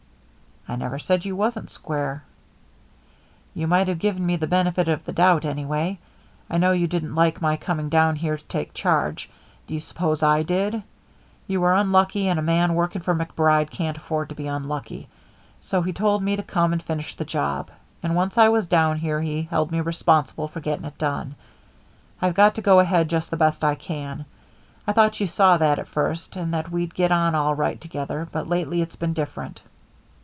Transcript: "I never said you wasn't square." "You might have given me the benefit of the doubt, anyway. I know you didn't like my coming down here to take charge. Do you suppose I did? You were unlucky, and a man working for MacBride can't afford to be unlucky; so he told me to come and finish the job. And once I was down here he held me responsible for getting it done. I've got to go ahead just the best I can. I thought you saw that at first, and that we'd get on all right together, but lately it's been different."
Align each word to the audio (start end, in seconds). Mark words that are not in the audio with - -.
"I 0.67 0.75
never 0.77 0.99
said 0.99 1.25
you 1.25 1.35
wasn't 1.35 1.69
square." 1.69 2.23
"You 3.53 3.67
might 3.67 3.89
have 3.89 3.99
given 3.99 4.25
me 4.25 4.37
the 4.37 4.47
benefit 4.47 4.87
of 4.87 5.03
the 5.03 5.11
doubt, 5.11 5.43
anyway. 5.43 5.97
I 6.49 6.59
know 6.59 6.71
you 6.71 6.87
didn't 6.87 7.15
like 7.15 7.41
my 7.41 7.57
coming 7.57 7.89
down 7.89 8.15
here 8.15 8.37
to 8.37 8.45
take 8.45 8.73
charge. 8.73 9.29
Do 9.67 9.73
you 9.73 9.81
suppose 9.81 10.23
I 10.23 10.43
did? 10.43 10.81
You 11.45 11.59
were 11.59 11.73
unlucky, 11.75 12.29
and 12.29 12.39
a 12.39 12.43
man 12.43 12.73
working 12.73 13.01
for 13.01 13.13
MacBride 13.13 13.69
can't 13.69 13.97
afford 13.97 14.29
to 14.29 14.35
be 14.35 14.47
unlucky; 14.47 15.09
so 15.59 15.81
he 15.81 15.91
told 15.91 16.23
me 16.23 16.37
to 16.37 16.43
come 16.43 16.71
and 16.71 16.81
finish 16.81 17.17
the 17.17 17.25
job. 17.25 17.69
And 18.01 18.15
once 18.15 18.37
I 18.37 18.47
was 18.47 18.65
down 18.67 18.97
here 18.99 19.19
he 19.21 19.41
held 19.41 19.71
me 19.71 19.81
responsible 19.81 20.47
for 20.47 20.61
getting 20.61 20.85
it 20.85 20.97
done. 20.97 21.35
I've 22.21 22.35
got 22.35 22.55
to 22.55 22.61
go 22.61 22.79
ahead 22.79 23.09
just 23.09 23.29
the 23.29 23.35
best 23.35 23.61
I 23.65 23.75
can. 23.75 24.23
I 24.87 24.93
thought 24.93 25.19
you 25.19 25.27
saw 25.27 25.57
that 25.57 25.79
at 25.79 25.87
first, 25.89 26.37
and 26.37 26.53
that 26.53 26.71
we'd 26.71 26.93
get 26.95 27.11
on 27.11 27.35
all 27.35 27.55
right 27.55 27.81
together, 27.81 28.29
but 28.31 28.47
lately 28.47 28.81
it's 28.81 28.95
been 28.95 29.13
different." 29.13 29.61